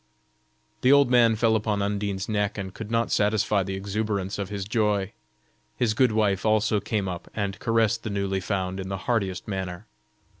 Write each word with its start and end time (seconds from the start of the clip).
The 0.81 0.91
old 0.91 1.11
man 1.11 1.35
fell 1.35 1.55
upon 1.55 1.83
Undine's 1.83 2.27
neck 2.27 2.57
and 2.57 2.73
could 2.73 2.89
not 2.89 3.11
satisfy 3.11 3.61
the 3.61 3.75
exuberance 3.75 4.39
of 4.39 4.49
his 4.49 4.65
joy; 4.65 5.13
his 5.77 5.93
good 5.93 6.11
wife 6.11 6.43
also 6.43 6.79
came 6.79 7.07
up 7.07 7.27
and 7.35 7.59
caressed 7.59 8.01
the 8.01 8.09
newly 8.09 8.39
found 8.39 8.79
in 8.79 8.89
the 8.89 8.97
heartiest 9.05 9.47
manner. 9.47 9.85